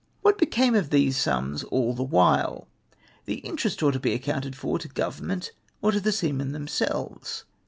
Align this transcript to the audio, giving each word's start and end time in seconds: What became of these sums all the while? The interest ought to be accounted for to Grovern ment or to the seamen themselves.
What 0.23 0.39
became 0.39 0.73
of 0.73 0.89
these 0.89 1.15
sums 1.15 1.63
all 1.65 1.93
the 1.93 2.01
while? 2.01 2.67
The 3.25 3.35
interest 3.35 3.83
ought 3.83 3.91
to 3.91 3.99
be 3.99 4.13
accounted 4.15 4.55
for 4.55 4.79
to 4.79 4.89
Grovern 4.89 5.21
ment 5.27 5.51
or 5.79 5.91
to 5.91 5.99
the 5.99 6.11
seamen 6.11 6.53
themselves. 6.53 7.45